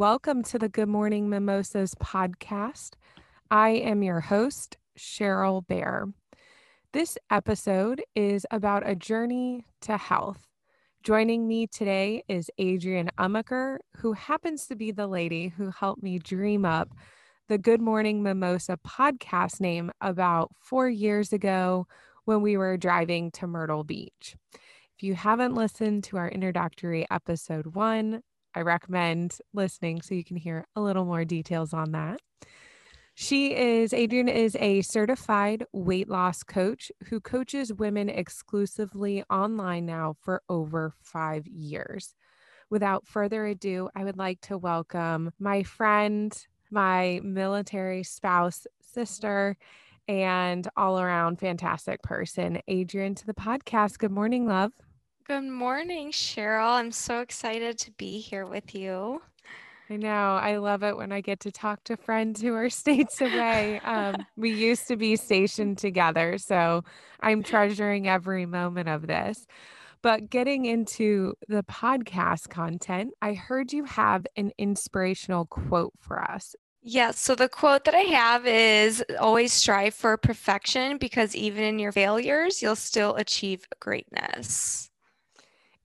[0.00, 2.92] welcome to the Good Morning Mimosas podcast.
[3.50, 6.06] I am your host, Cheryl Bear.
[6.94, 10.46] This episode is about a journey to health.
[11.02, 16.18] Joining me today is Adrienne Umecker, who happens to be the lady who helped me
[16.18, 16.88] dream up
[17.48, 21.86] the Good Morning Mimosa podcast name about four years ago
[22.24, 24.34] when we were driving to Myrtle Beach.
[24.54, 28.22] If you haven't listened to our introductory episode one,
[28.54, 32.20] I recommend listening so you can hear a little more details on that.
[33.14, 40.16] She is, Adrienne is a certified weight loss coach who coaches women exclusively online now
[40.20, 42.14] for over five years.
[42.70, 46.34] Without further ado, I would like to welcome my friend,
[46.70, 49.56] my military spouse, sister,
[50.08, 53.98] and all around fantastic person, Adrienne, to the podcast.
[53.98, 54.72] Good morning, love.
[55.26, 56.72] Good morning, Cheryl.
[56.72, 59.22] I'm so excited to be here with you.
[59.88, 60.36] I know.
[60.36, 63.80] I love it when I get to talk to friends who are states away.
[63.84, 66.84] Um, we used to be stationed together, so
[67.20, 69.46] I'm treasuring every moment of this.
[70.02, 76.56] But getting into the podcast content, I heard you have an inspirational quote for us.
[76.82, 81.78] Yeah, so the quote that I have is always strive for perfection because even in
[81.78, 84.89] your failures, you'll still achieve greatness.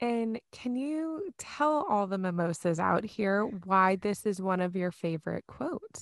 [0.01, 4.91] And can you tell all the mimosas out here why this is one of your
[4.91, 6.01] favorite quotes?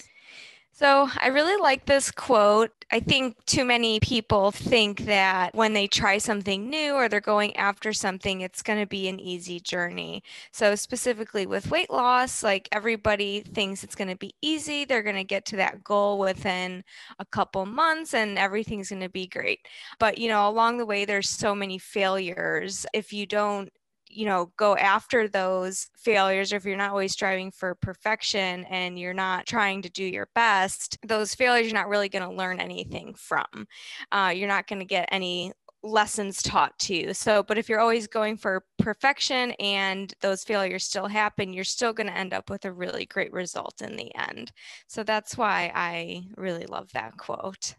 [0.75, 2.71] So, I really like this quote.
[2.91, 7.55] I think too many people think that when they try something new or they're going
[7.57, 10.23] after something, it's going to be an easy journey.
[10.51, 14.83] So, specifically with weight loss, like everybody thinks it's going to be easy.
[14.83, 16.83] They're going to get to that goal within
[17.19, 19.67] a couple months and everything's going to be great.
[19.99, 22.87] But, you know, along the way, there's so many failures.
[22.95, 23.71] If you don't
[24.15, 28.97] you know go after those failures or if you're not always striving for perfection and
[28.99, 32.59] you're not trying to do your best those failures you're not really going to learn
[32.59, 33.67] anything from
[34.11, 35.51] uh, you're not going to get any
[35.83, 37.13] lessons taught to you.
[37.13, 41.93] So, but if you're always going for perfection and those failures still happen, you're still
[41.93, 44.51] going to end up with a really great result in the end.
[44.87, 47.75] So that's why I really love that quote.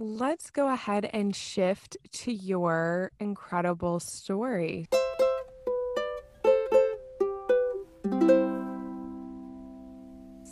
[0.00, 4.86] Let's go ahead and shift to your incredible story.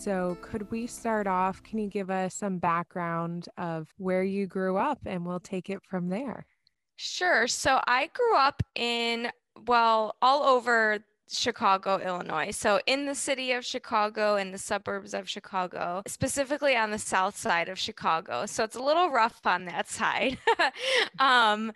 [0.06, 1.64] So, could we start off?
[1.64, 5.82] Can you give us some background of where you grew up and we'll take it
[5.82, 6.46] from there?
[6.94, 7.48] Sure.
[7.48, 9.32] So, I grew up in,
[9.66, 12.52] well, all over Chicago, Illinois.
[12.52, 17.36] So, in the city of Chicago and the suburbs of Chicago, specifically on the south
[17.36, 18.46] side of Chicago.
[18.46, 20.38] So, it's a little rough on that side.
[21.18, 21.72] um,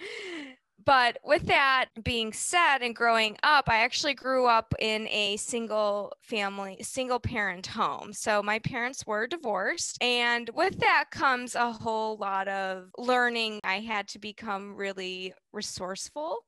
[0.84, 6.12] but with that being said and growing up i actually grew up in a single
[6.22, 8.12] family single parent home.
[8.12, 13.60] So my parents were divorced and with that comes a whole lot of learning.
[13.64, 16.38] I had to become really resourceful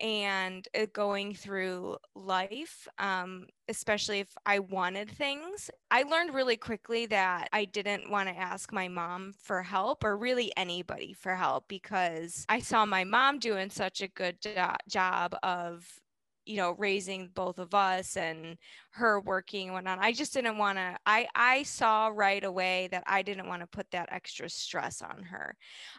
[0.00, 5.70] and uh, going through life, um, especially if I wanted things.
[5.90, 10.16] I learned really quickly that I didn't want to ask my mom for help or
[10.16, 15.36] really anybody for help because I saw my mom doing such a good jo- job
[15.42, 16.00] of
[16.48, 18.56] you know raising both of us and
[18.90, 23.04] her working and whatnot i just didn't want to i i saw right away that
[23.06, 25.54] i didn't want to put that extra stress on her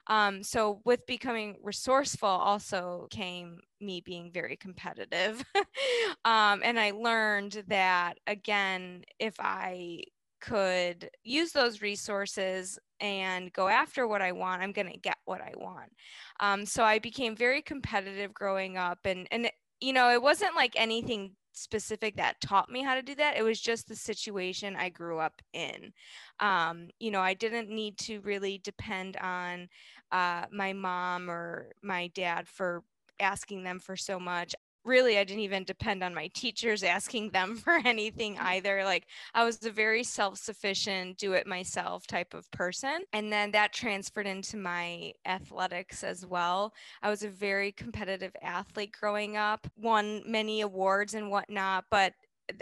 [0.07, 5.43] um, so with becoming resourceful also came me being very competitive
[6.25, 10.01] um, and i learned that again if i
[10.41, 15.41] could use those resources and go after what I want, I'm going to get what
[15.41, 15.91] I want.
[16.39, 19.49] Um, so I became very competitive growing up, and and
[19.81, 23.37] you know, it wasn't like anything specific that taught me how to do that.
[23.37, 25.93] It was just the situation I grew up in.
[26.39, 29.67] Um, you know, I didn't need to really depend on
[30.11, 32.83] uh, my mom or my dad for
[33.19, 37.55] asking them for so much really i didn't even depend on my teachers asking them
[37.63, 38.43] for anything mm.
[38.43, 43.51] either like i was a very self-sufficient do it myself type of person and then
[43.51, 49.67] that transferred into my athletics as well i was a very competitive athlete growing up
[49.77, 52.13] won many awards and whatnot but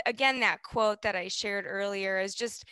[0.06, 2.66] again that quote that i shared earlier is just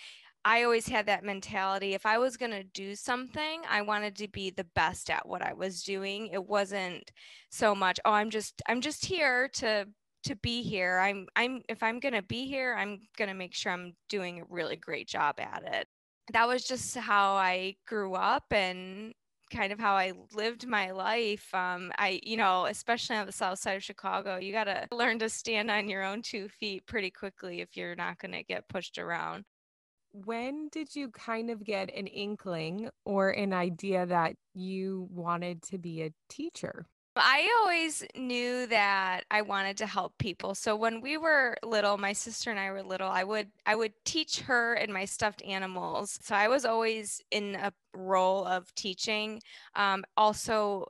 [0.47, 1.95] I always had that mentality.
[1.95, 5.41] If I was going to do something, I wanted to be the best at what
[5.41, 6.27] I was doing.
[6.27, 7.11] It wasn't
[7.49, 9.87] so much, oh, I'm just I'm just here to
[10.25, 10.99] to be here.
[10.99, 14.41] I'm I'm if I'm going to be here, I'm going to make sure I'm doing
[14.41, 15.87] a really great job at it.
[16.31, 19.13] That was just how I grew up and
[19.51, 21.53] kind of how I lived my life.
[21.53, 25.19] Um, I, you know, especially on the south side of Chicago, you got to learn
[25.19, 28.69] to stand on your own two feet pretty quickly if you're not going to get
[28.69, 29.45] pushed around.
[30.23, 35.77] When did you kind of get an inkling or an idea that you wanted to
[35.77, 36.87] be a teacher?
[37.17, 40.53] I always knew that I wanted to help people.
[40.53, 43.93] So when we were little, my sister and I were little, I would I would
[44.03, 46.19] teach her and my stuffed animals.
[46.21, 49.41] So I was always in a role of teaching.
[49.75, 50.87] Um, also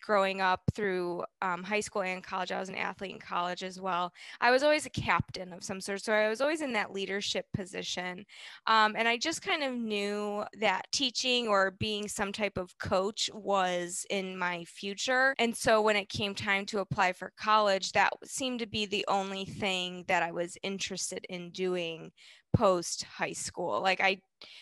[0.00, 2.52] growing up through um, high school and college.
[2.52, 4.12] I was an athlete in college as well.
[4.40, 6.02] I was always a captain of some sort.
[6.02, 8.24] So I was always in that leadership position.
[8.66, 13.30] Um, and I just kind of knew that teaching or being some type of coach
[13.34, 15.34] was in my future.
[15.38, 19.04] And so when it came time to apply for college, that seemed to be the
[19.08, 22.12] only thing that I was interested in doing
[22.54, 23.80] post high school.
[23.80, 24.20] Like I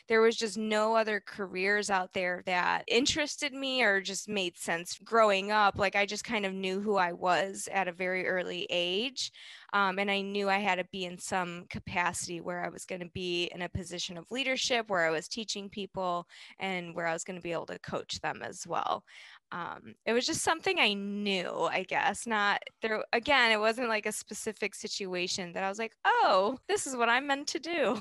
[0.09, 4.99] there was just no other careers out there that interested me or just made sense
[5.03, 5.79] growing up.
[5.79, 9.33] Like I just kind of knew who I was at a very early age.
[9.73, 13.01] Um, and I knew I had to be in some capacity where I was going
[13.01, 16.27] to be in a position of leadership, where I was teaching people,
[16.59, 19.05] and where I was going to be able to coach them as well
[19.53, 22.27] um, it was just something I knew, I guess.
[22.27, 26.87] Not there again, it wasn't like a specific situation that I was like, oh, this
[26.87, 28.01] is what I'm meant to do.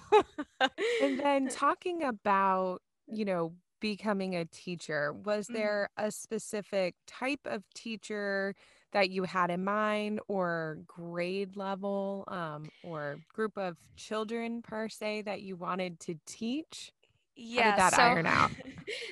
[1.02, 5.56] and then talking about, you know, becoming a teacher, was mm-hmm.
[5.56, 8.54] there a specific type of teacher
[8.92, 15.24] that you had in mind or grade level um, or group of children per se
[15.24, 16.92] that you wanted to teach?
[17.40, 18.52] yeah that so, iron out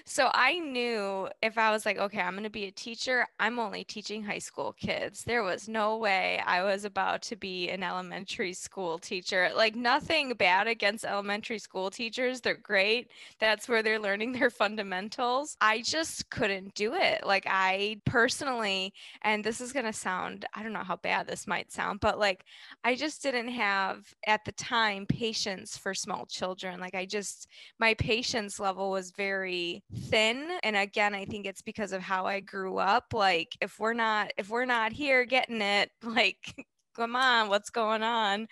[0.06, 3.60] so i knew if i was like okay i'm going to be a teacher i'm
[3.60, 5.24] only teaching high school kids.
[5.24, 9.50] There was no way i was about to be an elementary school teacher.
[9.56, 15.58] Like nothing bad against elementary school teachers they're great that's where they're learning their fundamentals.
[15.62, 17.26] I just couldn't do it.
[17.26, 21.48] Like i personally and this is going to sound i don't know how bad this
[21.48, 22.46] might sound but like
[22.84, 26.80] i just didn't have at the time patience for small children.
[26.80, 27.48] Like i just
[27.80, 29.67] my patience level was very
[30.10, 33.94] thin and again i think it's because of how i grew up like if we're
[33.94, 36.66] not if we're not here getting it like
[36.96, 38.48] come on what's going on?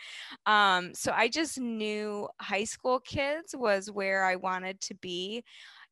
[0.46, 5.44] Um, so i just knew high school kids was where i wanted to be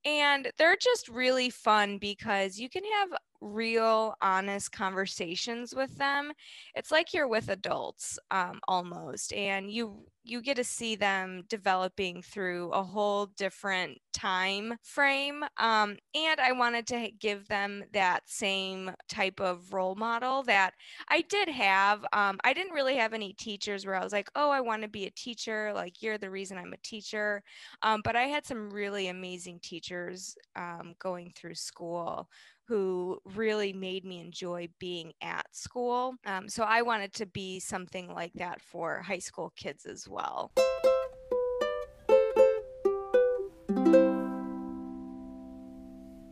[0.05, 3.09] and they're just really fun because you can have
[3.43, 6.31] real, honest conversations with them.
[6.75, 12.21] It's like you're with adults um, almost, and you you get to see them developing
[12.21, 15.43] through a whole different time frame.
[15.57, 20.73] Um, and I wanted to give them that same type of role model that
[21.09, 22.05] I did have.
[22.13, 24.87] Um, I didn't really have any teachers where I was like, oh, I want to
[24.87, 25.71] be a teacher.
[25.73, 27.43] Like, you're the reason I'm a teacher.
[27.81, 32.29] Um, but I had some really amazing teachers um, going through school
[32.67, 36.15] who really made me enjoy being at school.
[36.25, 40.51] Um, so I wanted to be something like that for high school kids as well.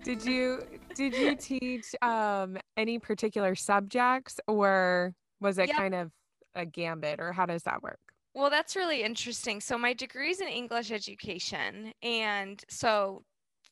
[0.04, 0.63] Did you
[0.95, 5.77] did you teach um, any particular subjects or was it yep.
[5.77, 6.12] kind of
[6.56, 8.00] a gambit or how does that work?
[8.34, 9.60] Well, that's really interesting.
[9.60, 13.24] So my degree is in English education and so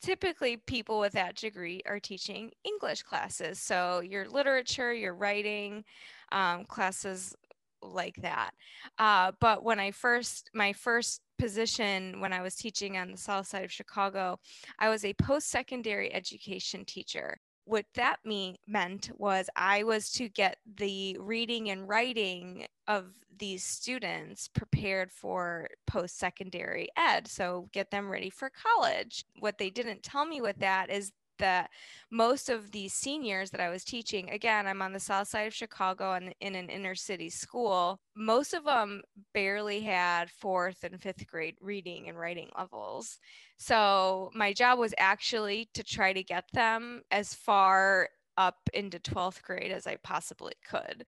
[0.01, 3.59] typically people with that degree are teaching English classes.
[3.59, 5.83] So your literature, your writing
[6.31, 7.35] um, classes
[7.81, 8.51] like that.
[8.97, 13.47] Uh, but when I first, my first position when I was teaching on the south
[13.47, 14.37] side of Chicago,
[14.77, 17.37] I was a post secondary education teacher
[17.69, 23.05] what that mean, meant was I was to get the reading and writing of
[23.37, 27.27] these students prepared for post secondary ed.
[27.27, 29.23] So get them ready for college.
[29.39, 31.69] What they didn't tell me with that is that
[32.11, 35.53] most of these seniors that I was teaching, again, I'm on the south side of
[35.53, 39.01] Chicago and in an inner city school, most of them
[39.33, 43.19] barely had fourth and fifth grade reading and writing levels.
[43.57, 49.41] So my job was actually to try to get them as far up into 12th
[49.41, 51.05] grade as I possibly could.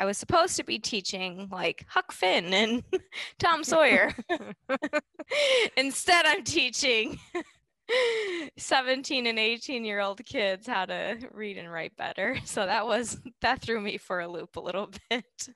[0.00, 2.84] I was supposed to be teaching like Huck Finn and
[3.38, 4.14] Tom Sawyer.
[5.76, 7.18] Instead, I'm teaching
[8.56, 12.36] 17 and 18 year old kids how to read and write better.
[12.48, 15.48] So that was that threw me for a loop a little bit.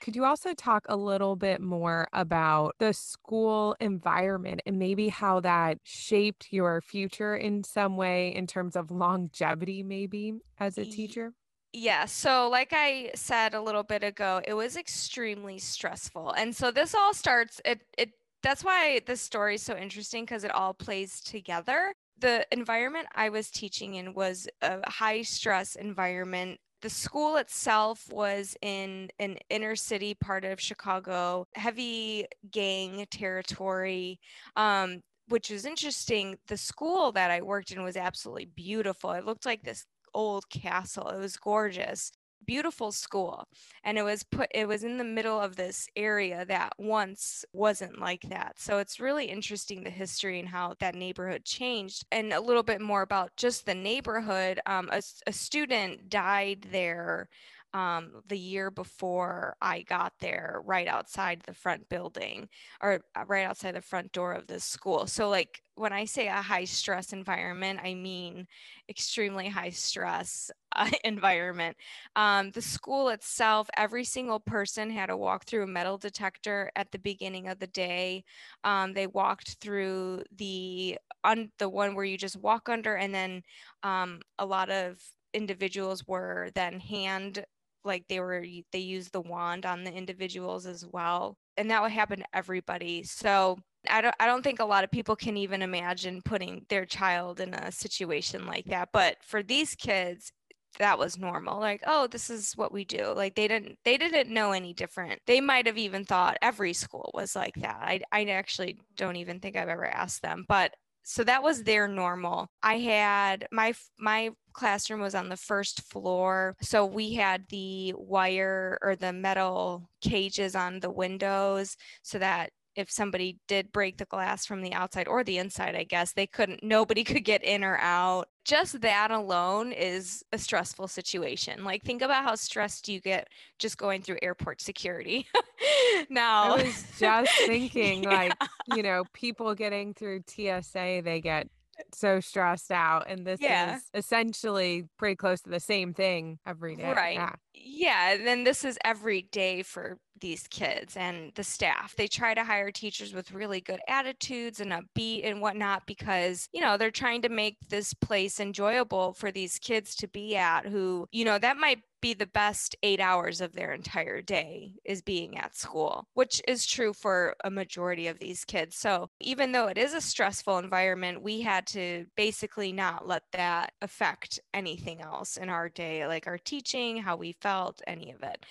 [0.00, 5.40] Could you also talk a little bit more about the school environment and maybe how
[5.40, 11.32] that shaped your future in some way in terms of longevity, maybe as a teacher?
[11.72, 12.06] Yeah.
[12.06, 16.32] So, like I said a little bit ago, it was extremely stressful.
[16.32, 18.10] And so, this all starts, it, it
[18.48, 21.92] that's why this story is so interesting because it all plays together.
[22.20, 28.56] the environment I was teaching in was a high stress environment the school itself was
[28.62, 34.20] in an inner city part of Chicago, heavy gang territory.
[34.56, 36.36] Um, which was interesting.
[36.46, 39.10] The school that I worked in was absolutely beautiful.
[39.10, 41.08] It looked like this old castle.
[41.08, 42.12] It was gorgeous
[42.46, 43.46] beautiful school
[43.84, 47.98] and it was put it was in the middle of this area that once wasn't
[48.00, 48.54] like that.
[48.58, 52.80] So it's really interesting the history and how that neighborhood changed and a little bit
[52.80, 54.60] more about just the neighborhood.
[54.66, 57.28] Um, a, a student died there
[57.74, 62.48] um, the year before I got there, right outside the front building
[62.80, 65.06] or uh, right outside the front door of the school.
[65.06, 68.46] So, like, when I say a high stress environment, I mean
[68.88, 71.76] extremely high stress uh, environment.
[72.16, 76.90] Um, the school itself, every single person had to walk through a metal detector at
[76.90, 78.24] the beginning of the day.
[78.64, 83.42] Um, they walked through the on the one where you just walk under, and then
[83.82, 85.00] um, a lot of
[85.34, 87.44] individuals were then hand
[87.88, 91.90] like they were they used the wand on the individuals as well and that would
[91.90, 93.58] happen to everybody so
[93.90, 97.40] I don't I don't think a lot of people can even imagine putting their child
[97.40, 100.32] in a situation like that but for these kids
[100.78, 104.32] that was normal like oh this is what we do like they didn't they didn't
[104.32, 108.24] know any different they might have even thought every school was like that i, I
[108.26, 110.74] actually don't even think i've ever asked them but
[111.08, 112.48] so that was their normal.
[112.62, 118.76] I had my my classroom was on the first floor so we had the wire
[118.82, 124.46] or the metal cages on the windows so that if somebody did break the glass
[124.46, 127.76] from the outside or the inside, I guess they couldn't, nobody could get in or
[127.78, 128.28] out.
[128.44, 131.64] Just that alone is a stressful situation.
[131.64, 135.26] Like, think about how stressed you get just going through airport security.
[136.08, 138.10] now, I was just thinking, yeah.
[138.10, 138.32] like,
[138.74, 141.48] you know, people getting through TSA, they get
[141.94, 143.76] so stressed out and this yeah.
[143.76, 147.32] is essentially pretty close to the same thing every day right yeah.
[147.54, 151.94] yeah and then this is every day for these kids and the staff.
[151.96, 156.60] They try to hire teachers with really good attitudes and upbeat and whatnot because you
[156.60, 161.06] know they're trying to make this place enjoyable for these kids to be at who
[161.12, 165.38] you know that might be the best eight hours of their entire day is being
[165.38, 168.76] at school, which is true for a majority of these kids.
[168.76, 173.72] So even though it is a stressful environment, we had to basically not let that
[173.82, 178.44] affect anything else in our day, like our teaching, how we felt, any of it,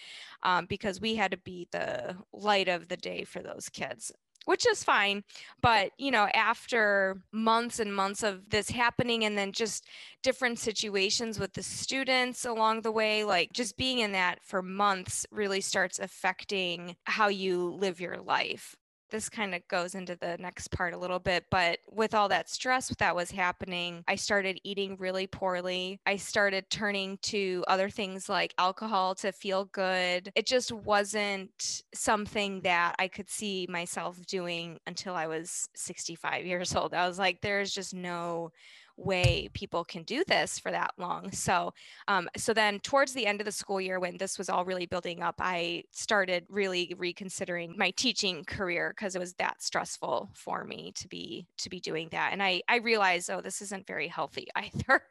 [0.43, 4.11] um, because we had to be the light of the day for those kids
[4.47, 5.23] which is fine.
[5.61, 9.85] But, you know, after months and months of this happening and then just
[10.23, 15.25] different situations with the students along the way, like just being in that for months
[15.31, 18.77] really starts affecting how you live your life
[19.09, 22.49] this kind of goes into the next part a little bit, but with all that
[22.49, 25.99] stress that was happening, I started eating really poorly.
[26.05, 30.31] I started turning to other things like alcohol to feel good.
[30.35, 36.75] It just wasn't something that I could see myself doing until I was 65 years
[36.75, 36.93] old.
[36.93, 38.51] I was like, there's just no
[38.97, 41.31] way people can do this for that long.
[41.31, 41.73] So,
[42.07, 44.85] um, so then towards the end of the school year, when this was all really
[44.85, 50.63] building up, I started really reconsidering my teaching career because it was that stressful for
[50.65, 52.33] me to be to be doing that.
[52.33, 55.01] And I I realized, oh, this isn't very healthy either.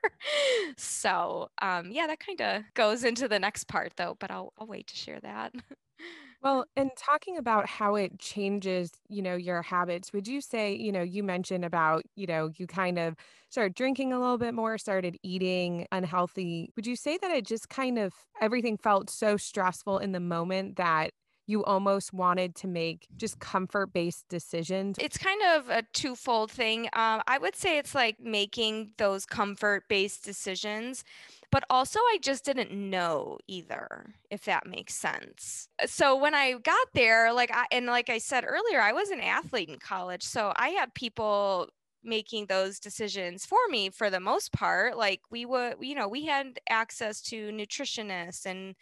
[0.76, 4.66] so, um, yeah, that kind of goes into the next part though, but I'll I'll
[4.66, 5.54] wait to share that.
[6.46, 10.92] Well, and talking about how it changes, you know, your habits, would you say, you
[10.92, 13.16] know, you mentioned about, you know, you kind of
[13.50, 16.70] started drinking a little bit more, started eating unhealthy.
[16.76, 20.76] Would you say that it just kind of everything felt so stressful in the moment
[20.76, 21.10] that
[21.48, 24.98] you almost wanted to make just comfort based decisions?
[25.00, 26.86] It's kind of a twofold thing.
[26.92, 31.02] Um, I would say it's like making those comfort based decisions
[31.50, 35.68] but also I just didn't know either, if that makes sense.
[35.82, 39.10] Uh, so when I got there, like I and like I said earlier, I was
[39.10, 40.22] an athlete in college.
[40.22, 41.68] So I had people
[42.02, 44.96] making those decisions for me for the most part.
[44.96, 48.74] Like we would, you know, we had access to nutritionists and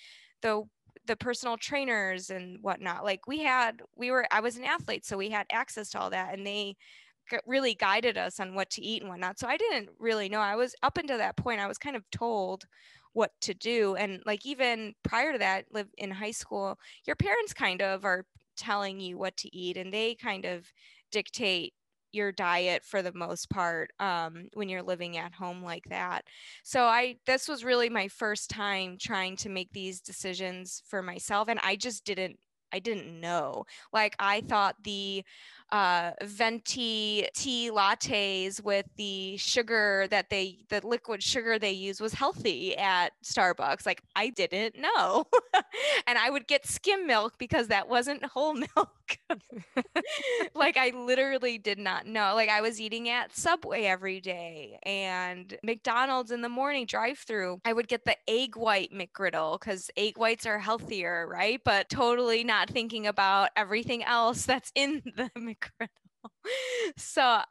[0.42, 0.64] the
[1.06, 3.04] the personal trainers and whatnot.
[3.04, 6.10] Like we had, we were, I was an athlete, so we had access to all
[6.10, 6.76] that, and they
[7.46, 9.38] really guided us on what to eat and whatnot.
[9.38, 10.40] So I didn't really know.
[10.40, 12.64] I was up until that point, I was kind of told
[13.12, 13.94] what to do.
[13.94, 18.26] And like even prior to that, live in high school, your parents kind of are
[18.56, 20.72] telling you what to eat and they kind of
[21.10, 21.74] dictate
[22.12, 26.24] your diet for the most part um, when you're living at home like that
[26.62, 31.48] so i this was really my first time trying to make these decisions for myself
[31.48, 32.38] and i just didn't
[32.72, 33.66] I didn't know.
[33.92, 35.22] Like I thought the
[35.72, 42.14] uh, venti tea lattes with the sugar that they, the liquid sugar they use was
[42.14, 43.86] healthy at Starbucks.
[43.86, 45.26] Like I didn't know.
[46.06, 48.90] and I would get skim milk because that wasn't whole milk.
[50.54, 52.34] like I literally did not know.
[52.34, 57.60] Like I was eating at Subway every day and McDonald's in the morning drive through.
[57.64, 61.60] I would get the egg white McGriddle because egg whites are healthier, right?
[61.64, 65.30] But totally not thinking about everything else that's in the
[66.96, 67.44] So uh,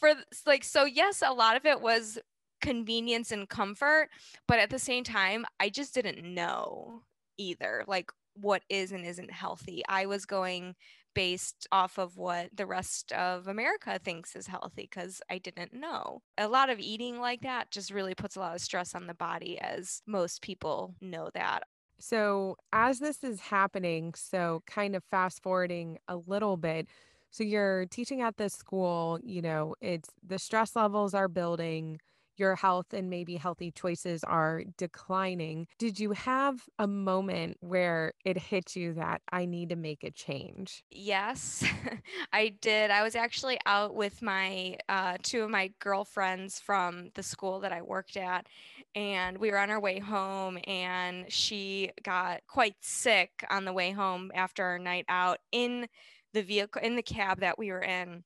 [0.00, 0.12] for
[0.46, 2.18] like so yes, a lot of it was
[2.60, 4.08] convenience and comfort,
[4.46, 7.02] but at the same time, I just didn't know
[7.36, 7.84] either.
[7.86, 9.82] Like what is and isn't healthy.
[9.88, 10.74] I was going
[11.14, 16.22] based off of what the rest of America thinks is healthy because I didn't know.
[16.36, 19.14] A lot of eating like that just really puts a lot of stress on the
[19.14, 21.64] body, as most people know that.
[21.98, 26.86] So, as this is happening, so kind of fast forwarding a little bit,
[27.30, 32.00] so you're teaching at this school, you know, it's the stress levels are building
[32.38, 35.66] your health and maybe healthy choices are declining.
[35.78, 40.10] Did you have a moment where it hit you that I need to make a
[40.10, 40.84] change?
[40.90, 41.64] Yes,
[42.32, 42.90] I did.
[42.90, 47.72] I was actually out with my uh, two of my girlfriends from the school that
[47.72, 48.46] I worked at,
[48.94, 53.90] and we were on our way home, and she got quite sick on the way
[53.90, 55.88] home after our night out in
[56.34, 58.24] the vehicle in the cab that we were in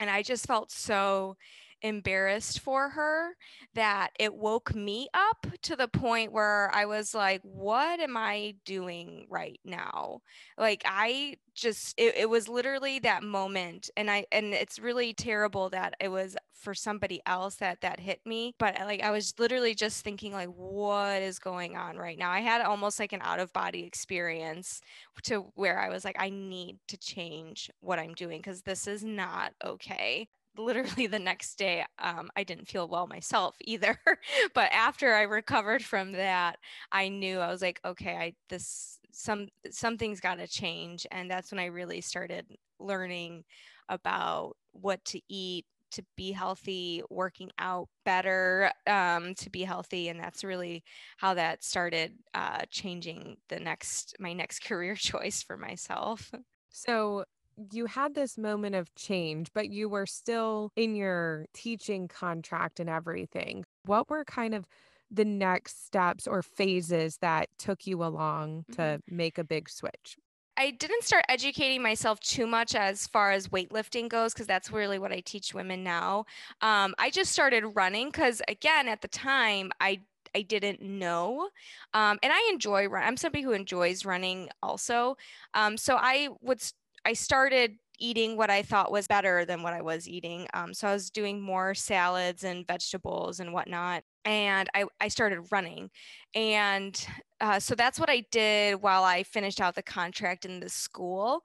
[0.00, 1.36] and I just felt so
[1.82, 3.36] embarrassed for her
[3.74, 8.54] that it woke me up to the point where I was like, what am I
[8.64, 10.20] doing right now?
[10.56, 13.90] Like, I just, it, it was literally that moment.
[13.96, 18.20] And I, and it's really terrible that it was for somebody else that that hit
[18.24, 18.54] me.
[18.58, 22.30] But like, I was literally just thinking, like, what is going on right now?
[22.30, 24.80] I had almost like an out of body experience
[25.24, 29.02] to where I was like, I need to change what I'm doing because this is
[29.02, 33.98] not okay literally the next day um, i didn't feel well myself either
[34.54, 36.58] but after i recovered from that
[36.90, 41.50] i knew i was like okay i this some something's got to change and that's
[41.50, 42.46] when i really started
[42.78, 43.44] learning
[43.88, 50.18] about what to eat to be healthy working out better um, to be healthy and
[50.18, 50.82] that's really
[51.18, 56.32] how that started uh, changing the next my next career choice for myself.
[56.70, 57.24] So
[57.72, 62.88] you had this moment of change, but you were still in your teaching contract and
[62.88, 63.64] everything.
[63.84, 64.66] What were kind of
[65.10, 68.72] the next steps or phases that took you along mm-hmm.
[68.74, 70.16] to make a big switch?
[70.56, 74.98] I didn't start educating myself too much as far as weightlifting goes, because that's really
[74.98, 76.26] what I teach women now.
[76.60, 80.02] Um, I just started running because, again, at the time, I
[80.34, 81.48] I didn't know.
[81.92, 83.02] Um, and I enjoy run.
[83.02, 85.16] I'm somebody who enjoys running also.
[85.52, 86.62] Um, so I would
[87.04, 90.46] I started eating what I thought was better than what I was eating.
[90.54, 94.02] Um, so I was doing more salads and vegetables and whatnot.
[94.24, 95.90] And I, I started running.
[96.34, 97.06] And
[97.40, 101.42] uh, so that's what I did while I finished out the contract in the school.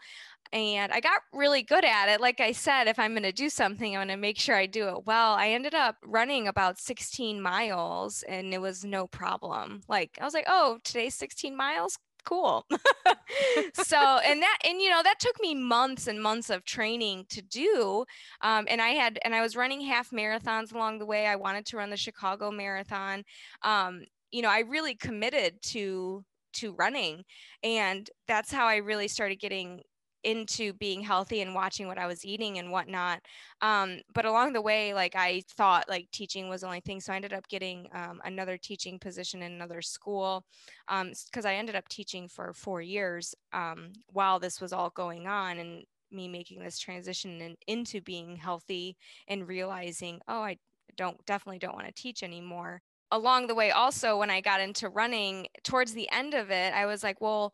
[0.54, 2.22] And I got really good at it.
[2.22, 4.65] Like I said, if I'm going to do something, I'm going to make sure I
[4.65, 5.34] do it well.
[5.34, 9.82] I ended up running about 16 miles and it was no problem.
[9.89, 12.66] Like I was like, oh, today's 16 miles cool.
[13.74, 17.42] so, and that, and you know, that took me months and months of training to
[17.42, 18.06] do.
[18.42, 21.26] Um, and I had, and I was running half marathons along the way.
[21.26, 23.24] I wanted to run the Chicago Marathon.
[23.63, 27.24] Um, you know, I really committed to to running
[27.62, 29.82] and that's how i really started getting
[30.23, 33.21] into being healthy and watching what I was eating and whatnot.
[33.62, 36.99] Um, but along the way, like I thought like teaching was the only thing.
[36.99, 40.43] So I ended up getting um, another teaching position in another school
[40.88, 45.27] because um, I ended up teaching for four years um, while this was all going
[45.27, 48.95] on and me making this transition in, into being healthy
[49.27, 50.58] and realizing, oh, I
[50.95, 52.82] don't definitely don't want to teach anymore.
[53.12, 56.86] Along the way, also, when I got into running towards the end of it, I
[56.86, 57.53] was like, well,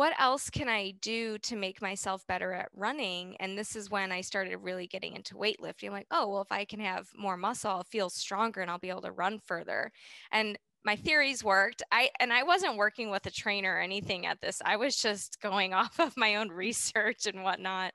[0.00, 3.36] what else can I do to make myself better at running?
[3.38, 5.90] And this is when I started really getting into weightlifting.
[5.90, 8.88] Like, oh, well, if I can have more muscle, I'll feel stronger and I'll be
[8.88, 9.92] able to run further.
[10.32, 11.82] And my theories worked.
[11.92, 14.62] I and I wasn't working with a trainer or anything at this.
[14.64, 17.92] I was just going off of my own research and whatnot.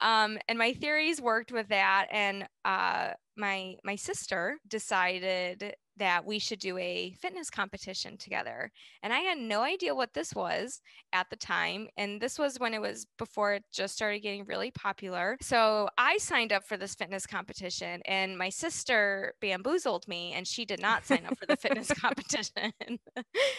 [0.00, 2.08] Um, and my theories worked with that.
[2.10, 8.70] And uh, my my sister decided that we should do a fitness competition together.
[9.02, 10.80] And I had no idea what this was
[11.12, 11.88] at the time.
[11.96, 15.36] And this was when it was before it just started getting really popular.
[15.40, 20.64] So I signed up for this fitness competition, and my sister bamboozled me, and she
[20.64, 22.72] did not sign up for the fitness competition.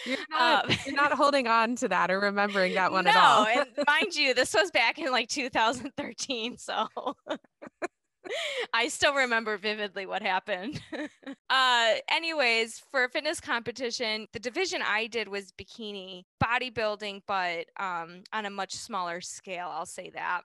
[0.04, 3.16] You're not, um, you're not holding on to that or remembering that one no, at
[3.16, 3.44] all.
[3.44, 6.58] No, and mind you, this was back in like 2013.
[6.58, 6.86] So
[8.72, 10.80] I still remember vividly what happened.
[11.50, 18.22] uh, anyways, for a fitness competition, the division I did was bikini bodybuilding, but um,
[18.32, 19.68] on a much smaller scale.
[19.70, 20.42] I'll say that.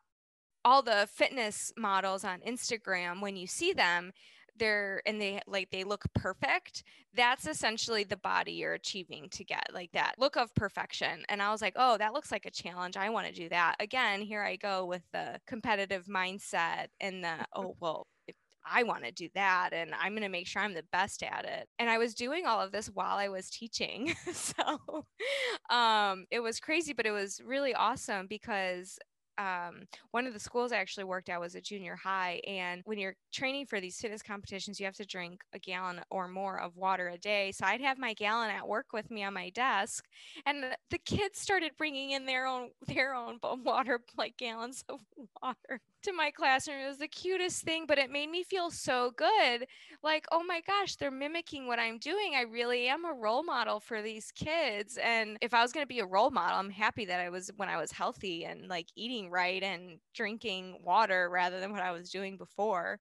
[0.63, 4.11] All the fitness models on Instagram, when you see them,
[4.57, 6.83] they're and they like they look perfect
[7.13, 11.51] that's essentially the body you're achieving to get like that look of perfection and i
[11.51, 14.41] was like oh that looks like a challenge i want to do that again here
[14.41, 18.07] i go with the competitive mindset and the oh well
[18.63, 21.45] I want to do that and I'm going to make sure I'm the best at
[21.45, 21.67] it.
[21.79, 24.13] And I was doing all of this while I was teaching.
[24.33, 25.05] so
[25.69, 28.99] um, it was crazy, but it was really awesome because
[29.41, 32.41] um, one of the schools I actually worked at was a junior high.
[32.47, 36.27] And when you're training for these fitness competitions, you have to drink a gallon or
[36.27, 37.51] more of water a day.
[37.51, 40.05] So I'd have my gallon at work with me on my desk,
[40.45, 44.99] and the kids started bringing in their own their own water like gallons of
[45.41, 46.79] water to my classroom.
[46.79, 49.65] It was the cutest thing, but it made me feel so good.
[50.03, 52.33] Like, oh my gosh, they're mimicking what I'm doing.
[52.35, 54.97] I really am a role model for these kids.
[55.01, 57.51] And if I was going to be a role model, I'm happy that I was
[57.57, 61.91] when I was healthy and like eating right and drinking water rather than what I
[61.91, 62.99] was doing before.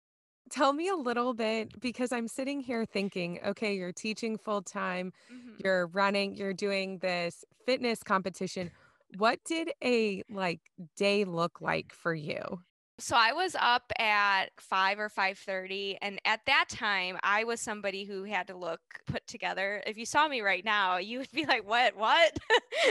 [0.50, 5.12] Tell me a little bit because I'm sitting here thinking, okay, you're teaching full time,
[5.32, 5.54] mm-hmm.
[5.64, 8.70] you're running, you're doing this fitness competition
[9.18, 10.60] what did a like
[10.96, 12.60] day look like for you
[12.98, 18.04] so I was up at 5 or 5:30 and at that time I was somebody
[18.04, 19.82] who had to look put together.
[19.86, 21.96] If you saw me right now, you would be like, "What?
[21.96, 22.38] What?"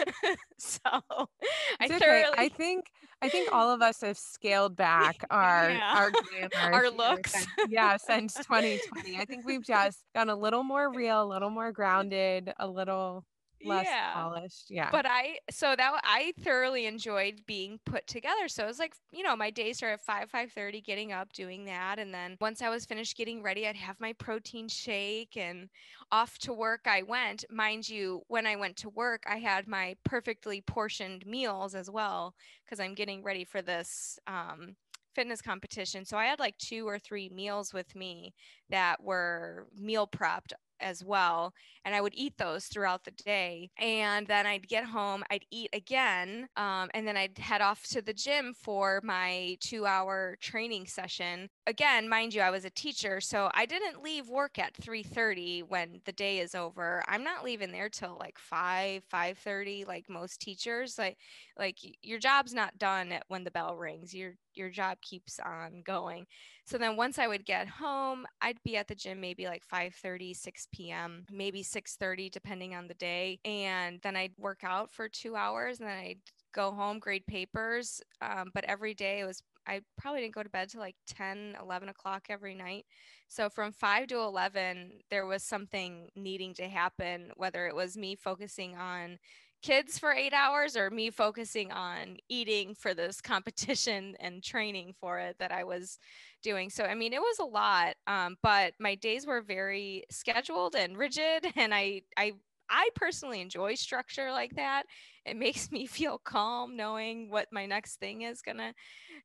[0.58, 2.00] so I okay.
[2.00, 2.86] thoroughly I think
[3.22, 6.10] I think all of us have scaled back our yeah.
[6.54, 7.32] our our looks.
[7.32, 9.18] Since, yeah, since 2020.
[9.18, 13.26] I think we've just gone a little more real, a little more grounded, a little
[13.66, 14.14] less yeah.
[14.14, 14.66] polished.
[14.70, 14.90] Yeah.
[14.92, 18.48] But I so that I thoroughly enjoyed being put together.
[18.48, 21.34] So it was like, you know, my days started at 5, 5 30, getting up,
[21.34, 22.00] doing that.
[22.00, 25.70] And then once I was finished getting ready, I'd have my protein shake and
[26.12, 27.46] off to work I went.
[27.50, 32.34] Mind you, when I went to work, I had my perfectly portioned meals as well,
[32.64, 34.76] because I'm getting ready for this um
[35.16, 36.06] fitness competition.
[36.06, 38.36] So I had like two or three meals with me
[38.70, 41.54] that were meal prepped as well.
[41.84, 43.70] And I would eat those throughout the day.
[43.78, 46.48] And then I'd get home, I'd eat again.
[46.56, 51.50] Um, and then I'd head off to the gym for my two hour training session.
[51.68, 56.02] Again, mind you, I was a teacher, so I didn't leave work at 3:30 when
[56.06, 57.04] the day is over.
[57.08, 60.98] I'm not leaving there till like 5, 5:30, like most teachers.
[60.98, 61.18] Like
[61.58, 64.14] like your job's not done when the bell rings.
[64.14, 66.26] Your your job keeps on going.
[66.66, 70.34] So then once I would get home, I'd be at the gym maybe like 5:30,
[70.34, 75.36] 6 p.m., maybe 6:30 depending on the day, and then I'd work out for 2
[75.36, 76.20] hours and then I'd
[76.54, 78.02] go home, grade papers.
[78.22, 81.58] Um, but every day it was I probably didn't go to bed till like 10,
[81.60, 82.86] 11 o'clock every night.
[83.28, 88.16] So from 5 to 11, there was something needing to happen, whether it was me
[88.16, 89.18] focusing on
[89.66, 95.18] kids for eight hours or me focusing on eating for this competition and training for
[95.18, 95.98] it that I was
[96.44, 96.70] doing.
[96.70, 100.96] So, I mean, it was a lot, um, but my days were very scheduled and
[100.96, 101.48] rigid.
[101.56, 102.34] And I, I,
[102.70, 104.84] I personally enjoy structure like that.
[105.26, 108.74] It makes me feel calm knowing what my next thing is going to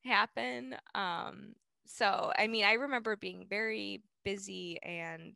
[0.04, 0.74] happen.
[0.94, 1.52] Um,
[1.84, 5.34] so, I mean, I remember being very busy and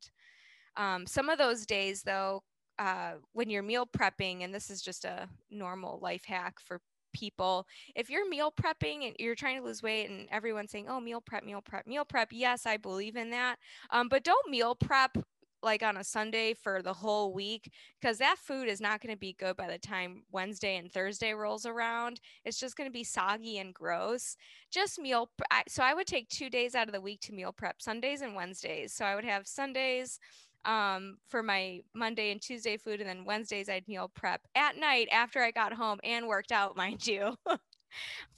[0.79, 2.43] um, some of those days, though,
[2.79, 6.81] uh, when you're meal prepping, and this is just a normal life hack for
[7.13, 11.01] people, if you're meal prepping and you're trying to lose weight, and everyone's saying, "Oh,
[11.01, 13.57] meal prep, meal prep, meal prep," yes, I believe in that.
[13.91, 15.17] Um, but don't meal prep
[15.65, 19.19] like on a Sunday for the whole week because that food is not going to
[19.19, 22.21] be good by the time Wednesday and Thursday rolls around.
[22.45, 24.37] It's just going to be soggy and gross.
[24.71, 25.31] Just meal.
[25.69, 28.35] So I would take two days out of the week to meal prep Sundays and
[28.35, 28.93] Wednesdays.
[28.93, 30.21] So I would have Sundays
[30.65, 33.01] um, for my Monday and Tuesday food.
[33.01, 36.77] And then Wednesdays, I'd meal prep at night after I got home and worked out,
[36.77, 37.37] mind you.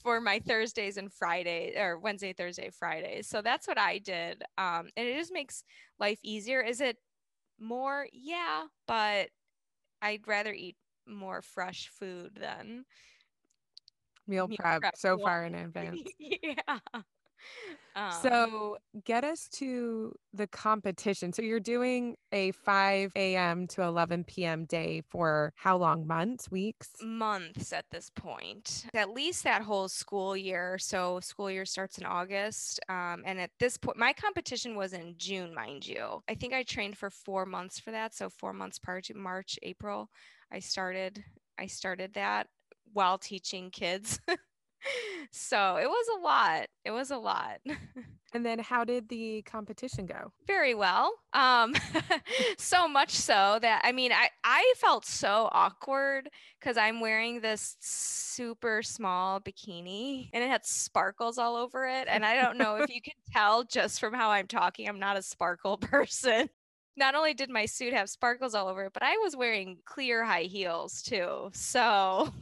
[0.03, 3.27] for my Thursdays and Friday or Wednesday, Thursday, Fridays.
[3.27, 4.43] So that's what I did.
[4.59, 5.65] Um, and it just makes
[5.99, 6.61] life easier.
[6.61, 6.99] Is it
[7.59, 8.07] more?
[8.13, 9.29] Yeah, but
[10.03, 12.85] I'd rather eat more fresh food than
[14.27, 16.01] meal, meal prep, prep so far in advance.
[16.19, 16.79] yeah.
[17.97, 21.33] Um, So get us to the competition.
[21.33, 23.67] So you're doing a 5 a.m.
[23.69, 24.67] to 11 p.m.
[24.67, 26.07] day for how long?
[26.07, 26.91] Months, weeks?
[27.03, 30.77] months at this point, at least that whole school year.
[30.79, 32.81] So school year starts in August.
[32.91, 36.23] Um, and at this point, my competition was in June, mind you.
[36.29, 38.15] I think I trained for four months for that.
[38.15, 40.11] So four months prior to March, April,
[40.53, 41.25] I started.
[41.59, 42.49] I started that
[42.93, 44.21] while teaching kids.
[45.31, 46.67] so it was a lot.
[46.85, 47.61] It was a lot.
[48.35, 50.31] And then how did the competition go?
[50.47, 51.75] very well um
[52.59, 57.77] so much so that i mean i i felt so awkward because i'm wearing this
[57.81, 62.89] super small bikini and it had sparkles all over it and i don't know if
[62.89, 66.49] you can tell just from how i'm talking i'm not a sparkle person
[66.97, 70.25] not only did my suit have sparkles all over it but i was wearing clear
[70.25, 72.33] high heels too so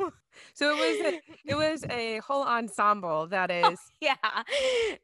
[0.54, 3.78] So it was a, it was a whole ensemble that oh, is.
[3.80, 4.42] Oh, yeah.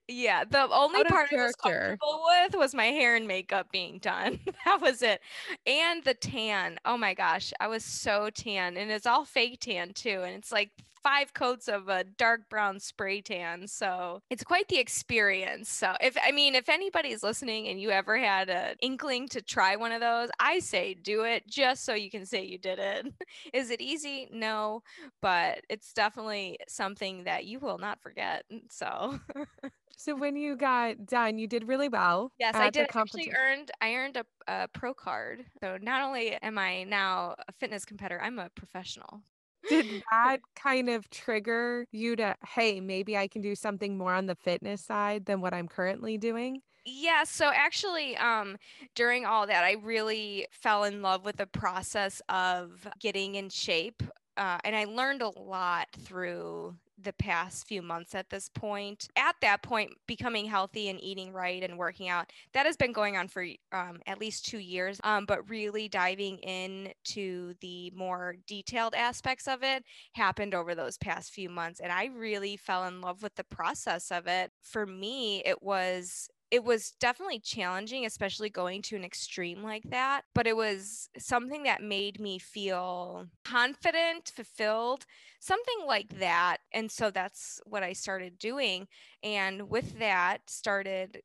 [0.08, 4.40] Yeah the only part i was comfortable with was my hair and makeup being done.
[4.64, 5.20] That was it.
[5.66, 6.78] And the tan.
[6.84, 10.52] Oh my gosh i was so tan and it's all fake tan too and it's
[10.52, 10.70] like
[11.02, 16.16] five coats of a dark brown spray tan so it's quite the experience so if
[16.22, 20.00] i mean if anybody's listening and you ever had an inkling to try one of
[20.00, 23.06] those i say do it just so you can say you did it
[23.52, 24.82] is it easy no
[25.20, 29.18] but it's definitely something that you will not forget so
[29.96, 32.32] so when you got done, you did really well.
[32.38, 35.44] Yes, I did actually competi- earned I earned a, a pro card.
[35.62, 39.20] So not only am I now a fitness competitor, I'm a professional.
[39.68, 44.26] Did that kind of trigger you to, hey, maybe I can do something more on
[44.26, 46.62] the fitness side than what I'm currently doing?
[46.84, 48.56] Yeah, so actually um
[48.94, 54.02] during all that I really fell in love with the process of getting in shape.
[54.36, 59.08] Uh, and I learned a lot through the past few months at this point.
[59.16, 63.16] At that point, becoming healthy and eating right and working out, that has been going
[63.16, 65.00] on for um, at least two years.
[65.04, 71.32] Um, but really diving into the more detailed aspects of it happened over those past
[71.32, 71.80] few months.
[71.80, 74.50] And I really fell in love with the process of it.
[74.62, 80.22] For me, it was it was definitely challenging, especially going to an extreme like that.
[80.34, 85.06] But it was something that made me feel confident, fulfilled,
[85.38, 86.58] something like that.
[86.72, 88.88] And so that's what I started doing.
[89.22, 91.22] And with that, started,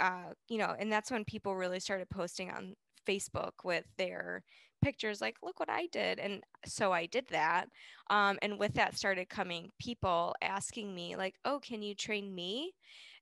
[0.00, 2.74] uh, you know, and that's when people really started posting on
[3.06, 4.42] Facebook with their
[4.82, 7.66] pictures like look what i did and so i did that
[8.10, 12.72] um, and with that started coming people asking me like oh can you train me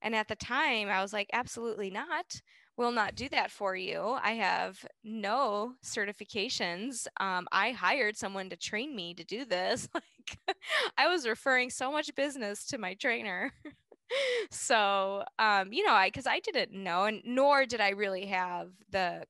[0.04, 2.40] and at the time, I was like, absolutely not.
[2.76, 4.16] Will not do that for you.
[4.22, 7.06] I have no certifications.
[7.20, 9.88] Um, I hired someone to train me to do this.
[10.36, 10.56] Like,
[10.96, 13.52] I was referring so much business to my trainer.
[14.50, 18.70] so, um, you know, I because I didn't know, and nor did I really have
[18.90, 19.24] the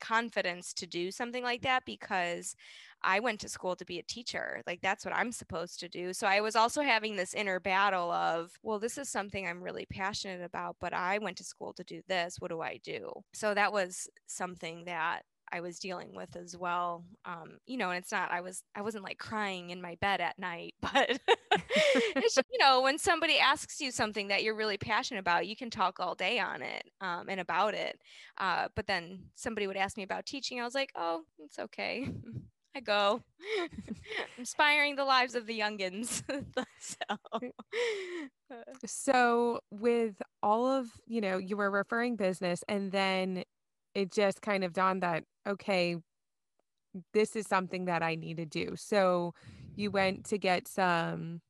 [0.00, 2.56] confidence to do something like that because
[3.04, 4.62] I went to school to be a teacher.
[4.66, 6.12] Like that's what I'm supposed to do.
[6.12, 9.86] So I was also having this inner battle of, well, this is something I'm really
[9.86, 12.36] passionate about, but I went to school to do this.
[12.38, 13.12] What do I do?
[13.32, 17.04] So that was something that I was dealing with as well.
[17.26, 20.20] Um, you know, and it's not I was I wasn't like crying in my bed
[20.22, 21.20] at night, but
[22.50, 26.00] you know, when somebody asks you something that you're really passionate about, you can talk
[26.00, 27.98] all day on it um, and about it.
[28.38, 30.58] Uh, but then somebody would ask me about teaching.
[30.58, 32.08] I was like, oh, it's okay.
[32.74, 33.22] I go,
[34.38, 36.22] inspiring the lives of the youngins.
[36.78, 36.96] so,
[38.50, 38.56] uh,
[38.86, 43.44] So with all of, you know, you were referring business and then
[43.94, 45.96] it just kind of dawned that, okay,
[47.12, 48.74] this is something that I need to do.
[48.76, 49.34] So
[49.76, 51.40] you went to get some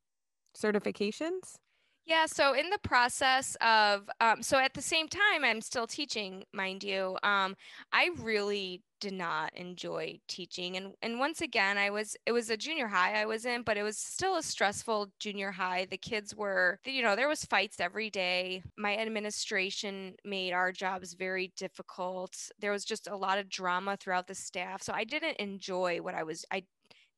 [0.56, 1.56] certifications?
[2.04, 6.44] Yeah, so in the process of, um, so at the same time, I'm still teaching,
[6.52, 7.16] mind you.
[7.22, 7.54] Um,
[7.92, 12.56] I really did not enjoy teaching, and and once again, I was it was a
[12.56, 15.86] junior high I was in, but it was still a stressful junior high.
[15.90, 18.62] The kids were, you know, there was fights every day.
[18.76, 22.36] My administration made our jobs very difficult.
[22.60, 26.14] There was just a lot of drama throughout the staff, so I didn't enjoy what
[26.16, 26.44] I was.
[26.52, 26.64] I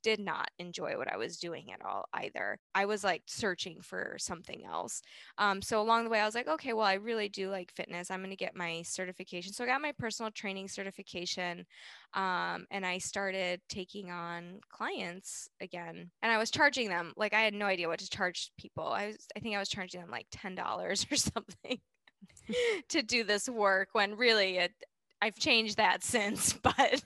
[0.04, 2.58] did not enjoy what I was doing at all either.
[2.74, 5.00] I was like searching for something else.
[5.38, 8.10] Um, so along the way, I was like, okay, well, I really do like fitness.
[8.10, 9.54] I'm going to get my certification.
[9.54, 11.64] So I got my personal training certification
[12.12, 16.10] um, and I started taking on clients again.
[16.22, 18.86] And I was charging them like I had no idea what to charge people.
[18.86, 20.58] I was, I think I was charging them like $10
[21.12, 21.80] or something.
[22.88, 24.72] to do this work when really it
[25.24, 27.02] I've changed that since, but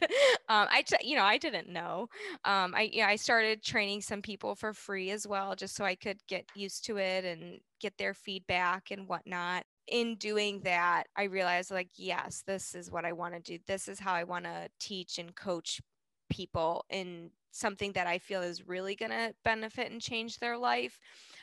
[0.48, 2.08] um, I, you know, I didn't know.
[2.44, 5.94] Um, I, yeah, I started training some people for free as well, just so I
[5.94, 9.62] could get used to it and get their feedback and whatnot.
[9.86, 13.58] In doing that, I realized like, yes, this is what I want to do.
[13.68, 15.80] This is how I want to teach and coach
[16.28, 20.98] people in something that I feel is really going to benefit and change their life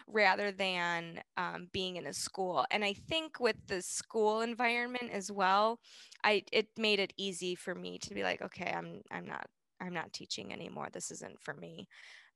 [0.08, 2.66] rather than um, being in a school.
[2.72, 5.80] And I think with the school environment as well,
[6.26, 9.48] I it made it easy for me to be like, okay, I'm I'm not
[9.80, 10.90] I'm not teaching anymore.
[10.92, 11.88] This isn't for me.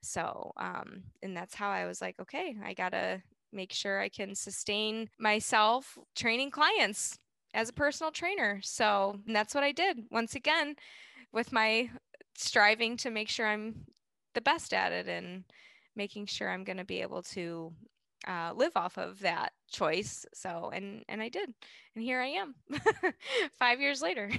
[0.02, 3.21] So, um, and that's how I was like, okay, I gotta
[3.52, 7.17] make sure I can sustain myself training clients
[7.54, 8.60] as a personal trainer.
[8.63, 9.97] So that's what I did.
[10.12, 10.75] Once again,
[11.34, 11.89] with my
[12.36, 13.86] striving to make sure I'm
[14.36, 15.43] the best at it and
[15.95, 17.73] making sure I'm going to be able to
[18.29, 20.25] uh, live off of that choice.
[20.33, 21.53] So, and and I did,
[21.95, 22.55] and here I am,
[23.59, 24.29] five years later.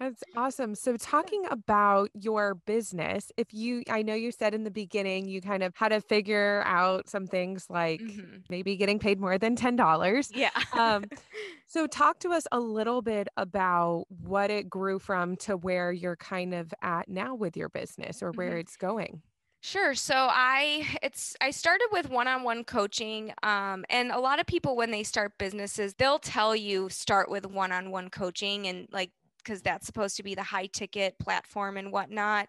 [0.00, 0.74] That's awesome.
[0.74, 5.42] So, talking about your business, if you, I know you said in the beginning you
[5.42, 8.38] kind of had to figure out some things like mm-hmm.
[8.48, 10.30] maybe getting paid more than $10.
[10.34, 10.50] Yeah.
[10.72, 11.04] um,
[11.66, 16.16] so, talk to us a little bit about what it grew from to where you're
[16.16, 18.60] kind of at now with your business or where mm-hmm.
[18.60, 19.20] it's going.
[19.62, 19.94] Sure.
[19.94, 24.90] So I it's I started with one-on-one coaching um, and a lot of people when
[24.90, 30.16] they start businesses they'll tell you start with one-on-one coaching and like because that's supposed
[30.16, 32.48] to be the high ticket platform and whatnot.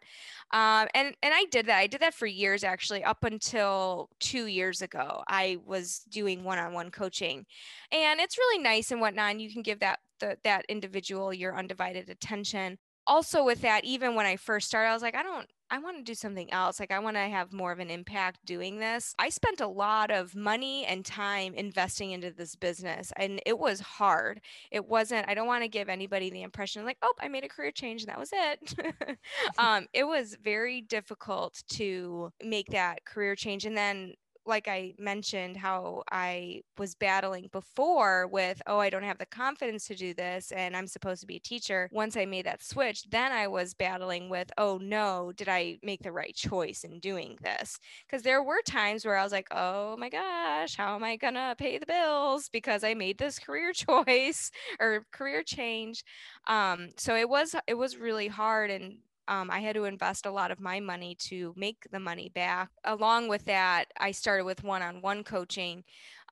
[0.52, 1.78] Um, and and I did that.
[1.80, 5.24] I did that for years actually, up until two years ago.
[5.28, 7.46] I was doing one on one coaching,
[7.92, 9.32] and it's really nice and whatnot.
[9.32, 12.78] And you can give that the, that individual your undivided attention.
[13.08, 15.98] Also, with that, even when I first started, I was like, I don't I want
[15.98, 16.82] to do something else.
[16.82, 19.16] Like, I want to have more of an impact doing this.
[19.18, 23.80] I spent a lot of money and time investing into this business, and it was
[23.80, 24.42] hard.
[24.70, 27.48] It wasn't, I don't want to give anybody the impression like, oh, I made a
[27.48, 28.76] career change and that was it.
[29.58, 33.66] um, it was very difficult to make that career change.
[33.66, 34.14] And then
[34.46, 39.86] like I mentioned, how I was battling before with, oh, I don't have the confidence
[39.88, 41.90] to do this and I'm supposed to be a teacher.
[41.92, 46.04] Once I made that switch, then I was battling with, oh, no, did I make
[46.04, 47.78] the right choice in doing this?
[48.08, 51.36] Because there were times where I was like, oh my gosh, how am I going
[51.36, 56.04] to pay the bills because I made this career choice or career change?
[56.48, 58.72] Um, so it was, it was really hard.
[58.72, 62.30] And um, I had to invest a lot of my money to make the money
[62.34, 62.70] back.
[62.84, 65.84] Along with that, I started with one on one coaching.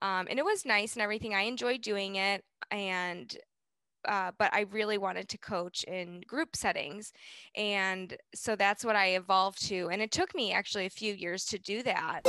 [0.02, 1.34] Um, and it was nice and everything.
[1.34, 2.44] I enjoyed doing it.
[2.72, 3.36] And
[4.08, 7.12] uh, but I really wanted to coach in group settings.
[7.56, 9.90] And so that's what I evolved to.
[9.90, 12.22] And it took me actually a few years to do that.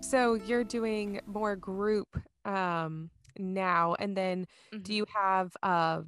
[0.00, 3.94] So you're doing more group um, now?
[3.98, 4.82] And then mm-hmm.
[4.82, 6.02] do you have a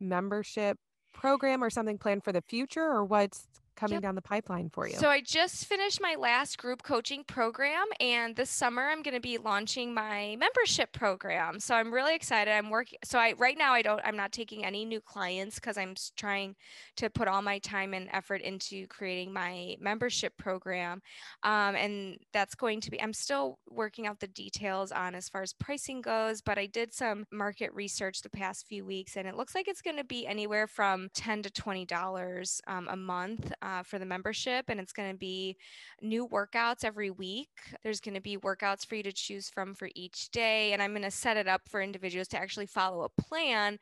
[0.00, 0.78] membership
[1.12, 4.02] program or something planned for the future or what's coming yep.
[4.02, 4.96] down the pipeline for you?
[4.96, 9.20] So I just finished my last group coaching program and this summer I'm going to
[9.20, 11.60] be launching my membership program.
[11.60, 12.52] So I'm really excited.
[12.52, 15.76] I'm working so I right now I don't I'm not taking any new clients cuz
[15.76, 16.56] I'm trying
[16.96, 21.02] to put all my time and effort into creating my membership program.
[21.42, 25.42] Um, and that's going to be I'm still working out the details on as far
[25.42, 29.36] as pricing goes, but I did some market research the past few weeks and it
[29.36, 33.52] looks like it's going to be anywhere from 10 to 20 dollars um, a month
[33.64, 35.56] uh, for the membership, and it's going to be
[36.02, 37.48] new workouts every week.
[37.82, 40.92] There's going to be workouts for you to choose from for each day, and I'm
[40.92, 43.78] going to set it up for individuals to actually follow a plan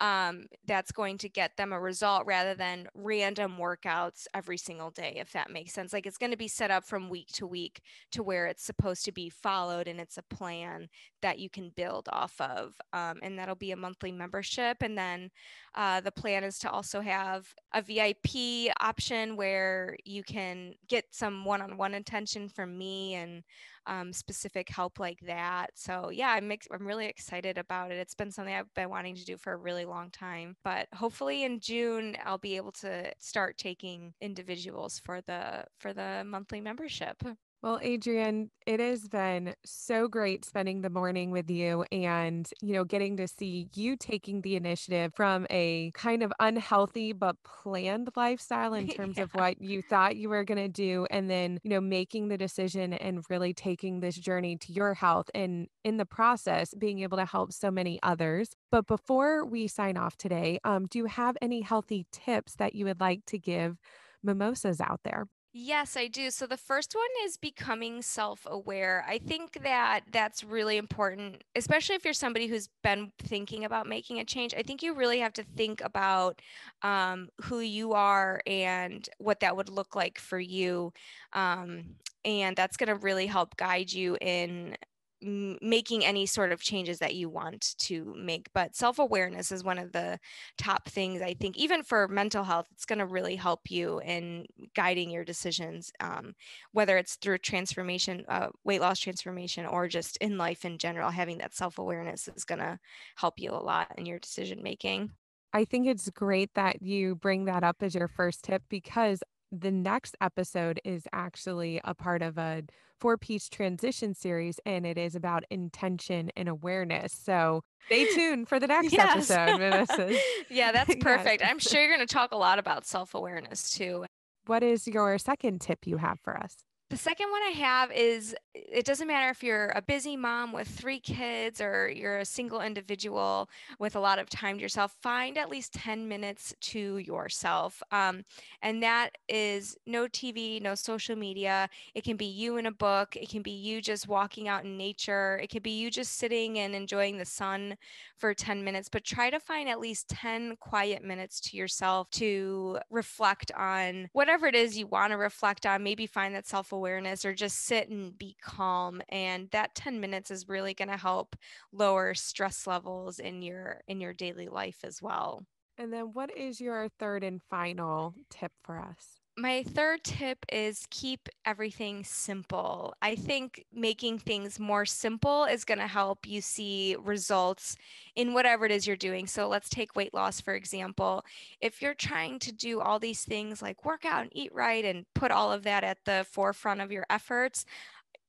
[0.00, 5.14] um, that's going to get them a result rather than random workouts every single day,
[5.16, 5.92] if that makes sense.
[5.92, 7.82] Like it's going to be set up from week to week
[8.12, 10.88] to where it's supposed to be followed and it's a plan
[11.20, 12.74] that you can build off of.
[12.94, 14.78] Um, and that'll be a monthly membership.
[14.80, 15.30] And then
[15.74, 21.44] uh, the plan is to also have a VIP option where you can get some
[21.44, 23.42] one on one attention from me and
[23.86, 25.70] um, specific help like that.
[25.74, 27.98] So yeah, I'm ex- I'm really excited about it.
[27.98, 31.44] It's been something I've been wanting to do for a really long time, but hopefully
[31.44, 37.22] in June I'll be able to start taking individuals for the for the monthly membership.
[37.62, 42.84] Well, Adrienne, it has been so great spending the morning with you and, you know,
[42.84, 48.72] getting to see you taking the initiative from a kind of unhealthy but planned lifestyle
[48.72, 49.24] in terms yeah.
[49.24, 51.06] of what you thought you were going to do.
[51.10, 55.28] And then, you know, making the decision and really taking this journey to your health
[55.34, 58.48] and in the process, being able to help so many others.
[58.70, 62.86] But before we sign off today, um, do you have any healthy tips that you
[62.86, 63.76] would like to give
[64.22, 65.26] mimosas out there?
[65.52, 66.30] Yes, I do.
[66.30, 69.04] So the first one is becoming self-aware.
[69.08, 74.20] I think that that's really important, especially if you're somebody who's been thinking about making
[74.20, 74.54] a change.
[74.54, 76.40] I think you really have to think about
[76.82, 80.92] um, who you are and what that would look like for you.
[81.32, 84.76] Um, and that's going to really help guide you in
[85.22, 88.48] making any sort of changes that you want to make.
[88.52, 90.18] But self awareness is one of the
[90.58, 94.46] top things I think, even for mental health, it's going to really help you in
[94.74, 96.34] guiding your decisions, um,
[96.72, 101.10] whether it's through transformation, uh, weight loss transformation, or just in life in general.
[101.10, 102.78] Having that self awareness is going to
[103.16, 105.10] help you a lot in your decision making.
[105.52, 109.70] I think it's great that you bring that up as your first tip because the
[109.70, 112.62] next episode is actually a part of a
[113.00, 117.12] four piece transition series and it is about intention and awareness.
[117.12, 119.30] So stay tuned for the next yes.
[119.30, 120.16] episode,
[120.50, 121.42] yeah, that's perfect.
[121.44, 124.04] I'm sure you're going to talk a lot about self awareness too.
[124.46, 126.56] What is your second tip you have for us?
[126.90, 130.66] The second one I have is it doesn't matter if you're a busy mom with
[130.66, 135.38] three kids or you're a single individual with a lot of time to yourself, find
[135.38, 137.80] at least 10 minutes to yourself.
[137.92, 138.24] Um,
[138.62, 141.68] and that is no TV, no social media.
[141.94, 144.76] It can be you in a book, it can be you just walking out in
[144.76, 147.76] nature, it can be you just sitting and enjoying the sun
[148.16, 148.88] for 10 minutes.
[148.88, 154.48] But try to find at least 10 quiet minutes to yourself to reflect on whatever
[154.48, 155.84] it is you want to reflect on.
[155.84, 160.30] Maybe find that self awareness or just sit and be calm and that 10 minutes
[160.30, 161.36] is really going to help
[161.72, 165.44] lower stress levels in your in your daily life as well.
[165.78, 170.86] And then what is your third and final tip for us my third tip is
[170.90, 172.94] keep everything simple.
[173.00, 177.76] I think making things more simple is going to help you see results
[178.16, 179.26] in whatever it is you're doing.
[179.26, 181.24] So let's take weight loss, for example.
[181.60, 185.06] If you're trying to do all these things like work out and eat right and
[185.14, 187.64] put all of that at the forefront of your efforts,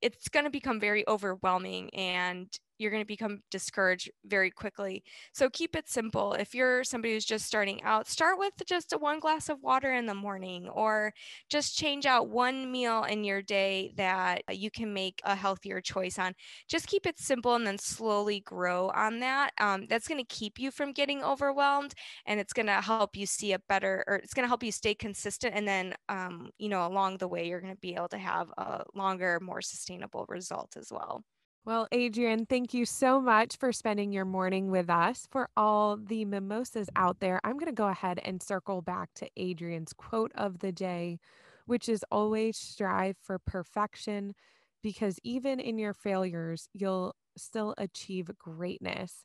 [0.01, 2.47] it's going to become very overwhelming and
[2.81, 5.03] you're going to become discouraged very quickly.
[5.33, 6.33] So keep it simple.
[6.33, 9.93] If you're somebody who's just starting out, start with just a one glass of water
[9.93, 11.13] in the morning or
[11.49, 16.17] just change out one meal in your day that you can make a healthier choice
[16.19, 16.33] on.
[16.67, 19.51] Just keep it simple and then slowly grow on that.
[19.59, 21.93] Um, that's going to keep you from getting overwhelmed
[22.25, 24.71] and it's going to help you see a better, or it's going to help you
[24.71, 25.53] stay consistent.
[25.55, 28.49] And then, um, you know, along the way, you're going to be able to have
[28.57, 31.23] a longer, more sustainable result as well.
[31.63, 35.27] Well, Adrienne, thank you so much for spending your morning with us.
[35.29, 39.29] For all the mimosas out there, I'm going to go ahead and circle back to
[39.39, 41.19] Adrienne's quote of the day,
[41.67, 44.33] which is always strive for perfection
[44.81, 49.23] because even in your failures, you'll still achieve greatness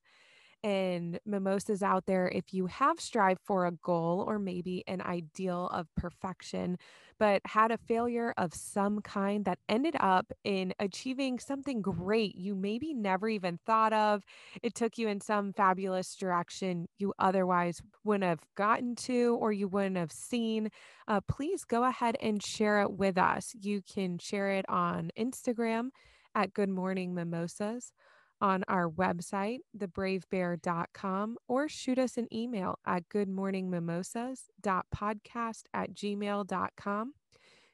[0.67, 5.69] and mimosas out there if you have strived for a goal or maybe an ideal
[5.69, 6.77] of perfection,
[7.21, 12.57] but had a failure of some kind that ended up in achieving something great you
[12.57, 14.25] maybe never even thought of.
[14.61, 19.69] It took you in some fabulous direction you otherwise wouldn't have gotten to or you
[19.69, 20.71] wouldn't have seen.
[21.07, 23.55] Uh, please go ahead and share it with us.
[23.55, 25.91] You can share it on Instagram
[26.35, 27.93] at Good Morning Mimosas
[28.41, 37.15] on our website, thebravebear.com, or shoot us an email at goodmorningmimosas.podcast at gmail.com.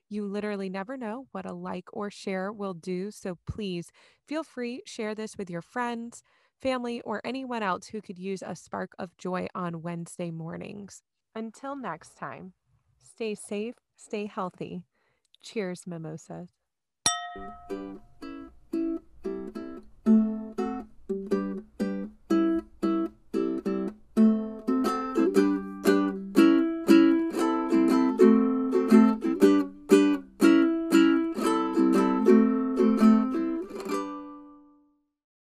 [0.09, 3.11] You literally never know what a like or share will do.
[3.11, 3.91] So please
[4.27, 6.23] feel free, share this with your friends,
[6.61, 11.03] family, or anyone else who could use a spark of joy on Wednesday mornings.
[11.35, 12.53] Until next time,
[13.03, 14.83] stay safe, stay healthy.
[15.43, 16.51] Cheers, mimosas.